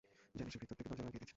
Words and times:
যেন 0.37 0.47
সে 0.53 0.57
ভিতর 0.61 0.75
থেকে 0.79 0.89
দরজা 0.91 1.03
লাগিয়ে 1.05 1.19
দিয়েছে। 1.21 1.29